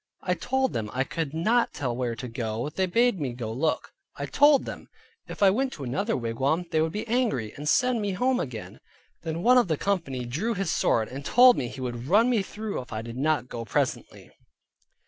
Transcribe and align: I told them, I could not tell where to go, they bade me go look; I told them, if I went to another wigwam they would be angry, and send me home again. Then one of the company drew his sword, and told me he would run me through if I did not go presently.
I 0.23 0.33
told 0.33 0.73
them, 0.73 0.89
I 0.93 1.03
could 1.03 1.31
not 1.31 1.73
tell 1.73 1.95
where 1.95 2.15
to 2.15 2.27
go, 2.27 2.69
they 2.69 2.87
bade 2.87 3.19
me 3.19 3.33
go 3.33 3.53
look; 3.53 3.93
I 4.15 4.25
told 4.25 4.65
them, 4.65 4.87
if 5.27 5.43
I 5.43 5.51
went 5.51 5.73
to 5.73 5.83
another 5.83 6.17
wigwam 6.17 6.65
they 6.71 6.81
would 6.81 6.91
be 6.91 7.07
angry, 7.07 7.53
and 7.55 7.69
send 7.69 8.01
me 8.01 8.13
home 8.13 8.39
again. 8.39 8.79
Then 9.21 9.43
one 9.43 9.59
of 9.59 9.67
the 9.67 9.77
company 9.77 10.25
drew 10.25 10.55
his 10.55 10.71
sword, 10.71 11.07
and 11.07 11.23
told 11.23 11.55
me 11.55 11.67
he 11.67 11.81
would 11.81 12.07
run 12.07 12.31
me 12.31 12.41
through 12.41 12.81
if 12.81 12.91
I 12.91 13.03
did 13.03 13.15
not 13.17 13.47
go 13.47 13.63
presently. 13.63 14.31